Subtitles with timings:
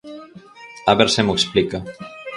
[0.87, 1.77] A ver se mo explica.